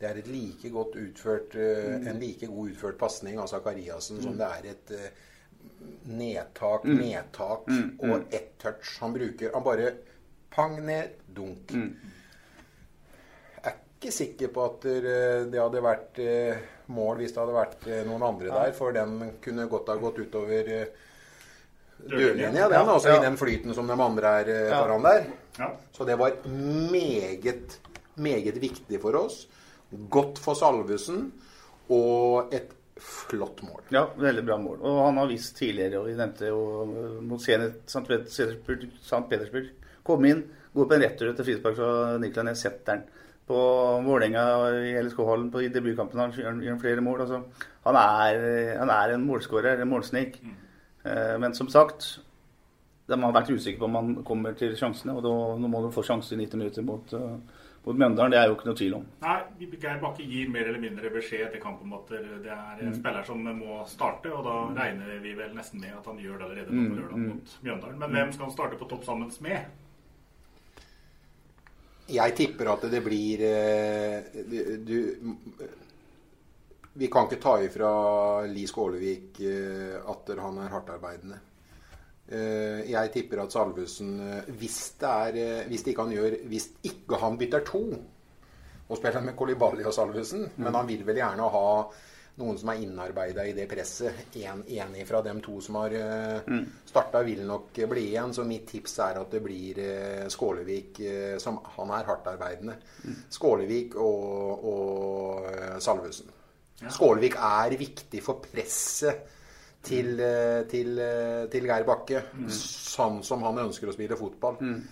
[0.00, 2.06] Det er et like godt utført, uh, Mm.
[2.08, 4.38] en like god utført pasning av Zakariassen som Mm.
[4.38, 6.96] det er et uh, nedtak, Mm.
[6.98, 7.98] nedtak Mm.
[8.00, 8.24] og Mm.
[8.32, 9.50] ett touch han bruker.
[9.54, 9.92] Han bare
[10.50, 11.70] pang ned, dunk.
[11.72, 11.94] Mm.
[13.64, 16.18] Jeg er ikke sikker på at eh, det hadde vært
[16.88, 20.88] mål hvis det hadde vært noen andre der, for den kunne godt ha gått utover
[22.10, 22.68] Dørlinja.
[22.70, 23.18] den, altså ja.
[23.20, 24.80] i den flyten som de andre er eh, Ja.
[24.82, 25.26] foran der.
[25.58, 25.70] Ja.
[25.92, 26.32] Så det var
[26.92, 27.78] meget,
[28.16, 29.46] meget viktig for oss.
[30.10, 31.32] Godt for Salvesen,
[31.88, 33.82] og et flott mål.
[33.92, 34.78] Ja, veldig bra mål.
[34.82, 38.06] Og han har vist tidligere, og vi nevnte jo eh, mot St.
[38.08, 39.22] Petersburg, St.
[39.30, 39.68] Petersburg.
[40.06, 40.42] Kom inn,
[40.74, 43.06] gå på en retur etter frispark fra Niklas Næss, setter den.
[43.46, 43.56] På
[44.02, 44.42] Vålerenga
[44.88, 47.20] i LSK-hallen i debutkampen han gjør gjør flere mål.
[47.22, 47.42] Altså,
[47.86, 50.40] han, er, han er en målskårer, en målsnik.
[50.42, 50.62] Eh,
[51.40, 52.18] Men som sagt,
[53.06, 55.14] de har vært usikre på om han kommer til sjansene.
[55.14, 58.32] Og da, nå må de få sjanse i 90 minutter mot, eh, mot Mjøndalen.
[58.34, 59.04] Det er jo ikke noe tvil om.
[59.22, 59.36] Nei,
[59.76, 62.98] Geir Bakke gir mer eller mindre beskjed etter kampen om at det er en Mm.
[62.98, 66.46] spiller som må starte, og da regner vi vel nesten med at han gjør det
[66.48, 67.28] allerede Mm, på lørdag mm.
[67.28, 67.98] mot Mjøndalen.
[67.98, 69.60] Men hvem skal han starte på topp sammen med?
[72.08, 74.98] Jeg tipper at det blir eh, du, du,
[76.96, 77.90] Vi kan ikke ta ifra
[78.48, 81.38] Li Skålevik eh, at han er hardtarbeidende.
[82.28, 86.64] Eh, Jeg tipper at Salvesen eh, Hvis det er Hvis det ikke han gjør Hvis
[86.82, 87.84] ikke han bytter to
[88.86, 91.70] og spiller med Kolibali og Salvesen, men han vil vel gjerne ha
[92.38, 94.20] noen som er innarbeida i det presset.
[94.38, 96.68] En, en fra dem to som har uh, Mm.
[96.86, 98.30] starta, vil nok bli igjen.
[98.36, 99.80] Så mitt tips er at det blir
[100.30, 101.00] Skålevik
[101.42, 102.76] som Han er hardtarbeidende.
[103.34, 106.30] Skålevik og, og Salvesen.
[106.84, 109.24] Skålevik er viktig for presset
[109.86, 112.22] til, eh, til, eh, til Geir Bakke.
[112.52, 114.60] Sånn som han ønsker å spille fotball.
[114.60, 114.86] Mm.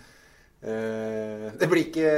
[0.65, 2.11] det blir ikke,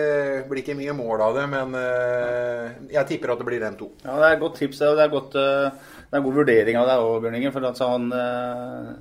[0.47, 3.89] blir ikke mye mål av det, men eh, jeg tipper at det blir dem to.
[4.06, 4.80] Ja, det er et godt tips.
[4.80, 5.67] Det er, godt, eh,
[6.06, 7.51] det er en god vurdering av deg òg, Bjørn Inge.
[7.51, 8.93] For altså, han eh,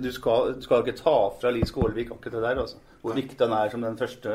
[0.00, 2.64] Du skal, du skal ikke ta fra Lie Skålevik akkurat det der.
[2.64, 2.82] Altså.
[3.04, 4.34] Hvor viktig han er som den første,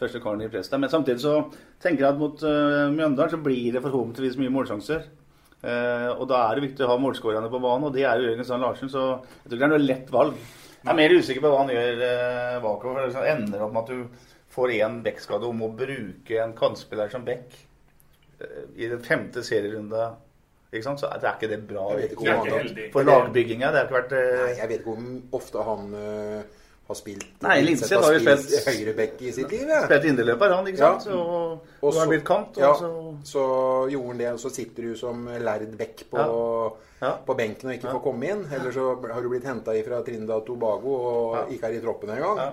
[0.00, 0.70] første karen i press.
[0.72, 1.36] Men samtidig så
[1.82, 5.06] tenker jeg at mot uh, Mjøndalen så blir det forhåpentligvis mye målsjanser.
[5.60, 8.30] Uh, og da er det viktig å ha målskårerne på banen, og det er jo
[8.30, 8.92] Jørgen Sand Larsen.
[8.92, 10.38] Så jeg tror ikke det er noe lett valg.
[10.80, 13.10] Jeg er mer usikker på hva han gjør uh, bakover.
[13.12, 17.26] Det ender opp med at du får én bekkskade om å bruke en kantspiller som
[17.26, 17.52] bekk
[18.40, 20.14] uh, i den femte serierunda.
[20.70, 21.02] Ikke sant?
[21.02, 23.72] Så det er ikke det bra ikke for lagbygginga.
[23.74, 25.96] Det har ikke vært Nei, jeg vet ikke om ofte han
[26.90, 29.66] har spilt Nei, Linseth har jo spilt- høyreback i sitt liv.
[29.68, 29.80] ja.
[29.86, 31.06] Spilt indreløper, han, ikke sant?
[31.14, 33.44] Og- og har blitt kant, og Ja, så- så
[33.90, 36.76] gjorde han det, og så sitter du som lærd back på,
[37.26, 37.94] på benken og ikke Ja.
[37.94, 38.44] får komme inn.
[38.52, 42.10] Eller så har du blitt henta fra Trinidad og Tobago og ikke er i troppen
[42.10, 42.52] engang.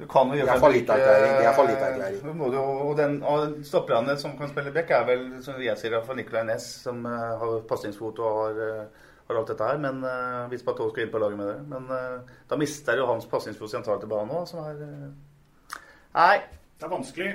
[0.00, 1.32] Du kan jo gjøre er fallitterklæring.
[1.38, 2.54] Det er fallitterklæring.
[2.54, 6.14] Eh, Og den og stopperne som kan spille back, er vel, som jeg sier, fra
[6.14, 8.50] Nicolay Næss, som eh, har pasningsfot og har,
[8.80, 8.84] eh,
[9.32, 9.80] har alt dette her.
[9.82, 11.58] Men uh, hvis Bateau skal inn på laget med det.
[11.72, 15.80] Men uh, da mister jo hans pasningsfot sentralt i banen òg, som er uh,
[16.12, 16.36] Nei.
[16.78, 17.32] Det er vanskelig.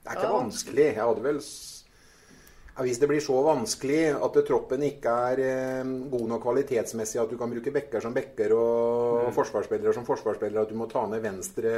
[0.00, 0.84] Det er ikke vanskelig.
[0.94, 6.26] Jeg hadde vel ja, Hvis det blir så vanskelig at troppen ikke er eh, god
[6.30, 9.34] nok kvalitetsmessig, at du kan bruke bekker som bekker og Mm.
[9.36, 11.72] forsvarsspillere som forsvarsspillere, at du må ta ned venstre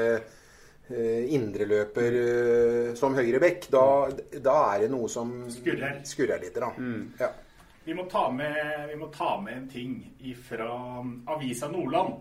[0.93, 3.87] eh, indreløper eh, som høyre bekk, da,
[4.45, 6.03] da er det noe som Skurrer.
[6.07, 6.55] skurrer litt.
[6.61, 6.71] Da.
[7.19, 7.31] Ja.
[7.85, 9.95] Vi må ta med, vi må ta med en ting
[10.47, 10.69] fra
[11.35, 12.21] Avisa Nordland.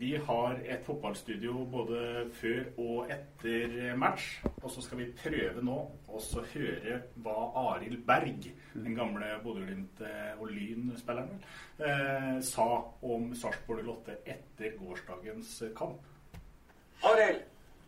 [0.00, 1.98] De har et fotballstudio både
[2.32, 4.40] før og etter match.
[4.62, 5.76] Og så skal vi prøve nå
[6.08, 6.22] å
[6.54, 7.36] høre hva
[7.66, 10.00] Arild Berg, den gamle Bodø-Glimt
[10.40, 11.44] og Lyn-spilleren,
[11.78, 12.68] eh, sa
[13.04, 16.00] om Sarpsborg Lotte etter gårsdagens kamp.
[17.04, 17.44] Arild,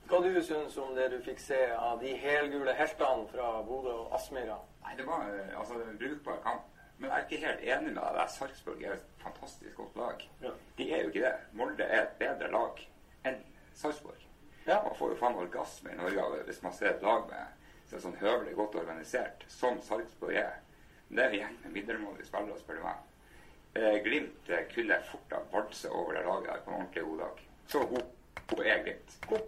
[0.07, 4.15] hva du syns om det du fikk se av de helgule heltene fra Bodø og
[4.21, 4.61] Aspmyra?
[4.85, 6.73] Nei, Det var altså, en brukbar kamp.
[6.99, 8.31] Men jeg er ikke helt enig med deg.
[8.33, 10.23] Sarpsborg er et fantastisk godt lag.
[10.43, 10.53] Ja.
[10.79, 11.35] De er jo ikke det.
[11.59, 12.81] Molde er et bedre lag
[13.29, 13.43] enn
[13.75, 14.23] Sarpsborg.
[14.67, 14.81] Ja.
[14.83, 18.57] Man får jo faen orgasme i Norge hvis man ser et lag med sånn høvelig
[18.59, 20.57] godt organisert, som Sarpsborg er.
[21.09, 23.05] Det er en gjeng med middelmådige spillere, spør du meg.
[23.77, 27.19] Eh, glimt eh, kunne fort ha valsa over det laget her på en ordentlig god
[27.23, 27.45] dag.
[27.69, 28.09] Så god,
[28.51, 29.19] god er Glimt.
[29.29, 29.47] God.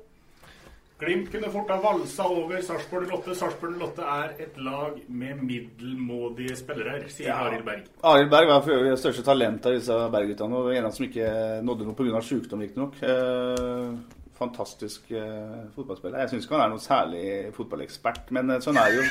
[0.98, 3.34] Glimt kunne fort ha valsa over Sarpsborg Lotte.
[3.38, 7.37] Sarpsborg Lotte er et lag med middelmådige spillere, sier ja.
[7.46, 7.84] Arild Berg.
[8.02, 10.58] Arild Berg var for øvrig det største talentet av disse Berg-guttene.
[10.58, 11.28] Og en av dem som ikke
[11.68, 12.22] nådde noe pga.
[12.26, 12.98] sykdom, riktignok.
[13.06, 13.92] Eh,
[14.38, 16.18] fantastisk eh, fotballspiller.
[16.24, 17.22] Jeg syns ikke han er noen særlig
[17.54, 19.06] fotballekspert, men eh, sånn er det jo.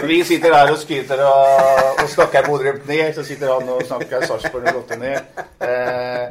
[0.00, 3.86] Når vi sitter her og skryter og, og snakker Bodø-Glimt ned, så sitter han og
[3.86, 5.30] snakker Sarpsborg Lotte ned.
[5.62, 6.26] Eh,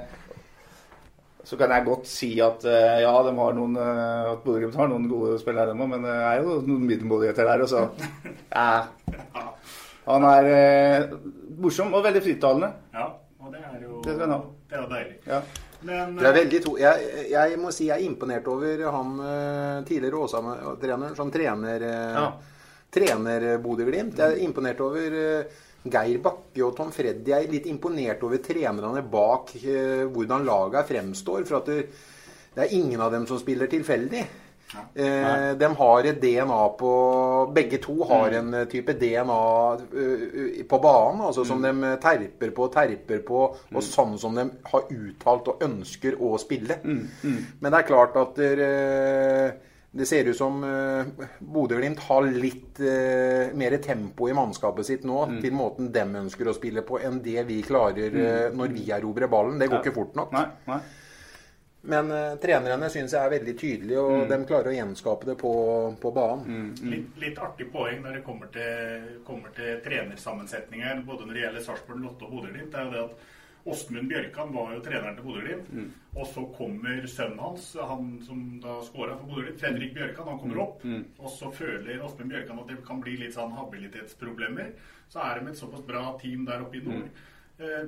[1.44, 4.88] så kan jeg godt si at uh, ja, de har noen, uh, at Bodø-Glimt har
[4.92, 7.66] noen gode spillere, de men det er jo noen middelmådigheter der.
[7.68, 7.88] Også.
[8.54, 8.86] Ja.
[10.04, 11.14] Han er eh,
[11.64, 12.68] morsom og veldig frittalende.
[12.94, 13.06] Ja,
[13.40, 15.16] og det er jo det det er deilig.
[15.26, 15.40] Ja.
[15.88, 19.16] Men, det er veldig to jeg, jeg, må si jeg er imponert over han
[19.88, 22.28] tidligere Åsane-treneren som trener, ja.
[22.94, 24.20] trener Bodø-Glimt.
[24.20, 25.18] Jeg er imponert over
[25.84, 31.44] Geir Bakke og Tom Freddy er litt imponert over trenerne bak eh, hvordan laget fremstår.
[31.50, 31.82] For at det,
[32.54, 34.24] det, er ingen av dem som spiller tilfeldig.
[34.74, 34.84] Ja.
[35.04, 36.94] Eh, de har et DNA på
[37.54, 38.38] Begge to har mm.
[38.40, 39.42] en eh, type DNA
[39.84, 41.26] uh, på banen.
[41.28, 41.50] Altså mm.
[41.52, 43.76] Som de terper på og terper på, mm.
[43.76, 46.80] og sånn som de har uttalt og ønsker å spille.
[46.84, 47.06] Mm.
[47.22, 47.38] mm.
[47.60, 53.54] Men det er klart at uh, det ser ut som uh, Bodø-Glimt har litt uh,
[53.54, 55.36] mer tempo i mannskapet sitt nå mm.
[55.44, 59.30] til måten de ønsker å spille på, enn det vi klarer uh, når vi erobrer
[59.30, 59.60] ballen.
[59.62, 59.84] Det går ja.
[59.86, 60.34] ikke fort nok.
[60.34, 60.80] Nei, nei.
[61.94, 64.26] Men uh, trenerne syns jeg er veldig tydelige, og mm.
[64.32, 65.54] de klarer å gjenskape det på,
[66.02, 66.44] på banen.
[66.48, 66.68] Mm.
[66.74, 66.90] mm.
[66.96, 71.68] Litt, litt, artig poeng når det kommer til, kommer til trenersammensetninger, både når det gjelder
[71.70, 73.32] Sarpsborg, Lotte og Bodø-Glimt, er jo det at
[73.64, 75.70] Åsmund Bjørkan var jo treneren til Bodø-Glimt.
[75.72, 75.92] Mm.
[76.14, 80.60] Og så kommer sønnen hans, han som da scora for Bodø-Glimt, Fredrik Bjørkan, han kommer
[80.60, 80.64] mm.
[80.66, 80.84] opp.
[80.84, 81.06] Mm.
[81.20, 84.74] Og så føler Åsmund Bjørkan at det kan bli litt sånn habilitetsproblemer.
[85.14, 87.08] Så er de et såpass bra team der oppe i nord.
[87.08, 87.30] Mm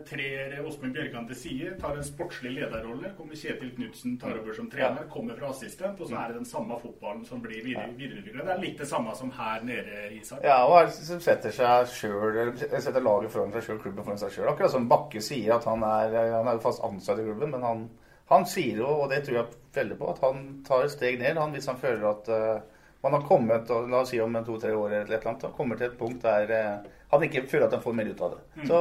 [0.05, 3.09] trer Åsmund Bjørkan til side, tar en sportslig lederrolle.
[3.17, 5.99] Kommer Kjetil Knutsen, tar over som trener, kommer fra assistent.
[5.99, 8.45] Og så er det den samme fotballen som blir videreutvikla.
[8.45, 10.43] Det er litt det samme som her nede, Isak.
[10.45, 14.49] Ja, og som setter seg selv, setter laget foran seg sjøl, klubben foran seg sjøl.
[14.51, 17.85] Akkurat som Bakke sier at han er, han er fast ansatt i klubben, men han,
[18.29, 21.41] han sier jo, og det tror jeg veldig på, at han tar et steg ned
[21.41, 24.93] han, hvis han føler at uh, man har kommet la oss si om to-tre år
[25.01, 27.83] eller et eller annet, kommer til et punkt der uh, han ikke føler at han
[27.83, 28.45] får mer ut av det.
[28.61, 28.69] Mm.
[28.69, 28.79] Så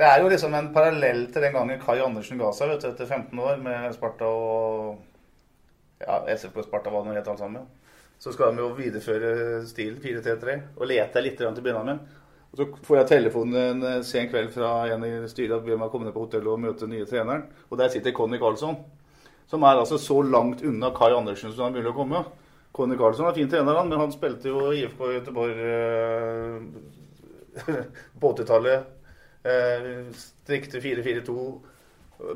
[0.00, 2.88] det er jo liksom en parallell til den gangen Kai Andersen ga seg vet du,
[2.88, 4.94] etter 15 år med Sparta og
[6.00, 7.66] ja, SFK Sparta var det nå helt alt sammen.
[8.20, 11.98] Så skal de jo videreføre stilen 4-3-3 og lete litt til å begynne med.
[12.50, 15.76] Og Så får jeg telefonen en eh, sen kveld fra en i styret at vi
[15.76, 17.44] må komme ned på hotellet og møte den nye treneren.
[17.68, 18.78] Og der sitter Conny Karlsson,
[19.52, 22.22] som er altså så langt unna Kai Andersen som han mulig å komme.
[22.72, 26.56] Conny Karlsson er fin trener, men han spilte jo IFK Göteborg eh,
[28.20, 28.99] på 80-tallet Eh,
[29.40, 31.44] strikte 4-4-2,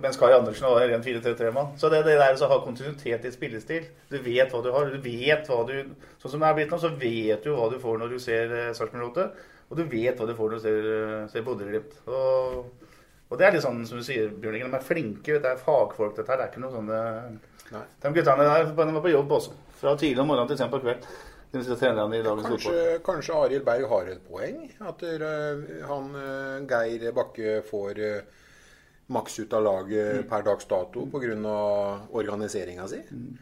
[0.00, 1.74] mens Kari Andersen var en 4-3-3-mann.
[1.78, 4.88] Så det, det der å ha kontinuitet i spillestil Du vet hva du har.
[4.88, 5.74] du vet hva du,
[6.22, 8.54] Sånn som det er blitt nå, så vet du hva du får når du ser
[8.54, 9.26] eh, Sarpsborg 8.
[9.68, 11.98] Og du vet hva du får når du ser, eh, ser Bodø-Glimt.
[12.08, 12.88] Og,
[13.28, 15.36] og, det er litt sånn som du sier, Bjørn De er flinke.
[15.36, 16.40] Det er fagfolk, dette her.
[16.40, 16.90] Det er ikke noe sånn
[18.00, 19.56] De guttene der de var på jobb også.
[19.80, 21.04] Fra tidlig om morgenen til sent på kveld.
[22.48, 24.64] Kanskje, kanskje Arild Berg har et poeng?
[24.82, 28.42] At uh, han uh, Geir Bakke får uh,
[29.14, 30.28] maks ut av laget mm.
[30.30, 31.54] per dags dato pga.
[32.10, 32.98] organiseringa si.
[33.10, 33.38] Mm.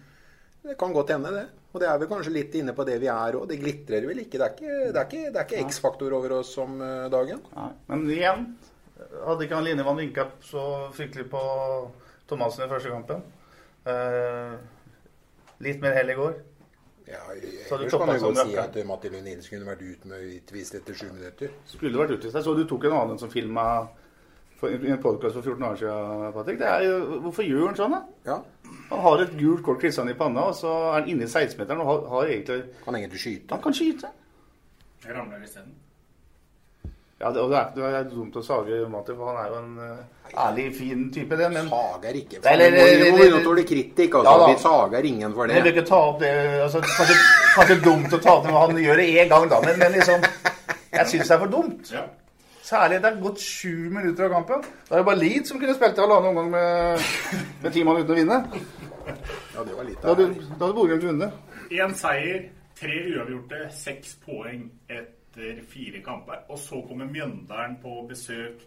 [0.62, 1.46] Det kan godt hende, det.
[1.72, 3.48] Og det er vel kanskje litt inne på det vi er òg.
[3.51, 4.38] Det glitrer vel ikke.
[4.38, 6.77] Det er ikke, det ikke, ikke X-faktor over oss om
[7.11, 7.40] dagen.
[7.57, 7.70] Nei.
[7.88, 8.44] Men igjen,
[9.25, 11.42] hadde ikke han Linevann vinka så fryktelig på
[12.31, 13.25] Thomassen i første kampen.
[15.64, 16.37] litt mer hell i går.
[17.08, 20.76] Ja, jeg kan du godt si at Matti Lund skulle kunne vært ute med utvist
[20.78, 21.50] etter sju minutter.
[21.66, 22.36] Skulle vært utvist.
[22.38, 23.66] Jeg så du tok en annen som filma
[24.62, 26.58] i en podkast for 14 år siden, Patrick.
[26.60, 28.02] Det er, hvorfor gjør han sånn, da?
[28.28, 28.36] Ja.
[28.92, 31.82] Han har et gult kort klistret i panna, og så er han inne i 16-meteren
[31.82, 33.56] og har, har, egentlig Kan egentlig skyte.
[33.56, 34.12] Han kan skyte.
[35.02, 35.74] Jeg ramler isteden.
[37.22, 39.58] Ja, det, og det er, det er dumt å sage Mati, for han er jo
[39.61, 42.40] en uh, ærlig, fin type, det, men Sager ikke.
[42.42, 44.16] For eller- Vi må å tåle kritikk.
[44.18, 44.32] Altså.
[44.32, 46.32] Ja, vi sager ingen for Men Jeg vil ikke ta opp det
[46.64, 47.16] altså, kanskje,
[47.54, 49.61] kanskje dumt å ta opp det, men han gjør det én gang, da.
[49.68, 50.26] Men, men liksom
[50.92, 51.94] Jeg syns det er for dumt.
[52.62, 54.66] Særlig det er gått sju minutter av kampen.
[54.88, 57.08] Da er det bare Leeds som kunne spilt i halvannen omgang med,
[57.62, 58.42] med ti mann uten å vinne.
[59.54, 61.40] Ja, det var litt Da hadde, Bodø-Glimt vunnet.
[61.70, 62.44] Én seier,
[62.78, 64.66] tre uavgjorte, seks poeng
[65.32, 66.44] etter fire kamper.
[66.48, 68.64] Og så kommer Mjøndalen på besøk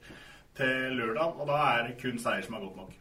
[0.56, 2.92] til lørdag, og da er det kun seier som er godt nok.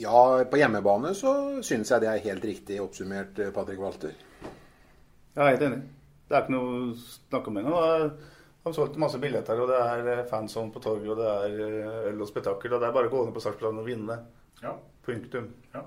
[0.00, 4.14] Ja, på hjemmebane så syns jeg det er helt riktig oppsummert, eh, Patrick Walter.
[5.34, 5.82] Jeg er helt enig.
[6.28, 7.74] Det er ikke noe å snakke om engang.
[7.74, 11.60] De har solgt masse billetter, og det er eh, fanzone på torget, og det er
[11.66, 12.72] eh, øl og spetakkel.
[12.72, 14.16] Og det er bare å gå ned på startplanen og vinne.
[14.62, 14.72] Ja.
[15.04, 15.50] Punktum.
[15.74, 15.84] Ja.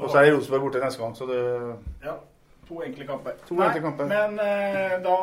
[0.00, 1.40] Og så er Rosenborg borte neste gang, så det
[2.02, 2.18] Ja.
[2.70, 3.34] To enkle kamper.
[3.48, 4.06] To enkle kamper.
[4.06, 5.14] Men eh, da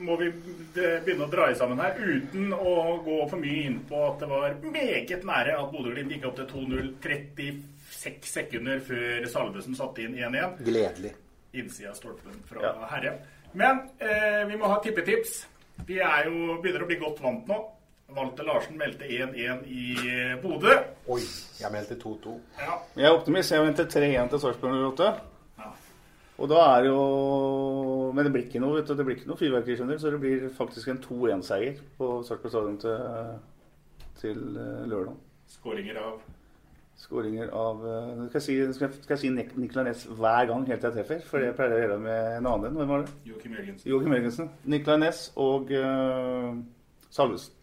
[0.00, 0.30] må vi
[0.72, 2.72] begynne å dra i sammen her, uten å
[3.04, 6.48] gå for mye inn på at det var meget nære at Bodø-Glimt gikk opp til
[6.54, 10.56] 2-0 36 sekunder før Salvesen satte inn 1-1.
[10.66, 11.12] Gledelig.
[11.56, 12.72] Innsida av stolpen fra Ja.
[12.94, 13.12] Herre.
[13.56, 15.42] Men eh, vi må ha tippetips.
[15.86, 17.60] Vi er jo, begynner å bli godt vant nå.
[18.16, 20.72] Walter Larsen meldte 1-1 i eh, Bodø.
[21.12, 21.20] Oi,
[21.60, 22.36] jeg meldte 2-2.
[22.60, 22.76] Ja.
[22.96, 23.52] Jeg er optimist.
[23.52, 25.08] Jeg venter 3-1 til Sarpsborg 08.
[26.36, 26.96] Og da er jo
[28.14, 30.12] Men det blir ikke noe, vet du, det blir ikke noe fyrverkeri, skjønner du, så
[30.12, 33.36] det blir faktisk en 2-1-seier på Sarpsborg stadion til,
[34.20, 35.18] til eh, lørdag.
[35.52, 36.20] Skåringer av
[36.96, 40.48] Skåringer av eh, Skal jeg si, skal jeg, skal jeg si Nik Niklas Næss hver
[40.48, 41.26] gang helt til jeg treffer?
[41.28, 42.80] For det pleier jeg å gjøre med en annen en.
[42.80, 43.12] Hvem var det?
[43.28, 43.90] Joakim Jørgensen.
[43.92, 44.50] Joakim Jørgensen.
[44.76, 46.56] Niklas Næss og uh,
[47.12, 47.55] Salvesen.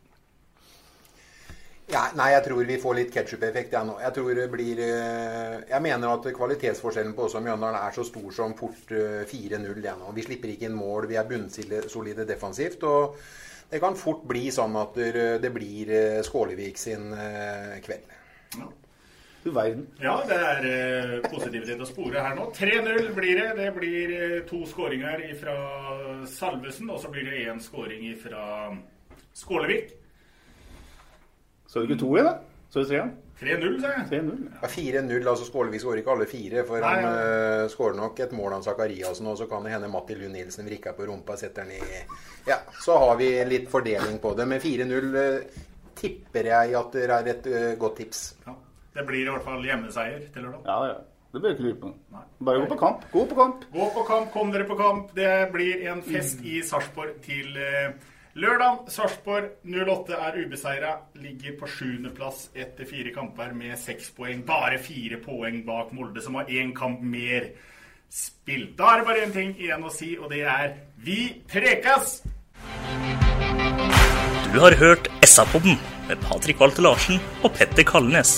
[1.94, 4.00] Ja, nei, jeg tror vi får litt ketsjup-effekt, jeg nå.
[4.02, 8.06] Jeg tror det blir eh, Jeg mener at kvalitetsforskjellen på oss og Mjøndalen er så
[8.08, 10.10] stor som fort eh, 4-0 det nå.
[10.18, 12.82] Vi slipper ikke inn mål, vi er bunnsolide defensivt.
[12.90, 13.20] Og
[13.70, 18.10] det kan fort bli sånn at det det blir eh, Skålevik sin eh, kveld.
[19.44, 19.86] Du verden.
[20.02, 22.50] Ja, det er eh, positivitet å spore her nå.
[22.58, 23.50] 3-0 blir det.
[23.60, 25.58] Det blir eh, to skåringer fra
[26.26, 28.46] Salvesen, og så blir det én skåring fra
[29.38, 30.00] Skålevik.
[31.74, 32.66] Så du ikke to igjen, da?
[32.70, 33.14] Så du tre igjen?
[33.44, 34.04] 3-0, sa jeg.
[34.12, 34.42] 3-0.
[34.62, 36.62] Ja, 4-0, altså Skålevik skårer ikke alle fire.
[36.68, 37.14] For Nei, han ja.
[37.64, 40.70] eh, skårer nok et mål av Zakariassen, og så kan det hende Matti Lund Nilsen
[40.70, 42.04] vrikker på rumpa, setter den i
[42.48, 44.46] Ja, så har vi litt fordeling på det.
[44.54, 45.64] Men 4-0 eh,
[45.98, 48.22] tipper jeg at det er et eh, godt tips.
[48.94, 50.70] Det blir i hvert fall hjemmeseier til lørdag.
[50.70, 51.02] Ja, ja.
[51.34, 51.92] Det bør du ikke lure på.
[52.46, 53.06] Bare gå på kamp.
[53.10, 53.64] Gå på kamp.
[53.74, 55.16] Gå på kamp, kom dere på kamp.
[55.18, 57.96] Det blir en fest i Sarpsborg til eh,
[58.40, 58.88] lørdag.
[58.94, 64.44] Sarpsborg 08 er ubeseira, ligger på sjuendeplass etter fire kamper med seks poeng.
[64.48, 67.52] Bare fire poeng bak Molde, som har én kamp mer
[68.10, 68.76] spilt.
[68.78, 71.20] Da er det bare én ting igjen å si, og det er vi
[71.50, 72.22] prekas!
[74.54, 78.38] Du har hørt SA-podden med Patrik Walter Larsen og Petter Kalnes.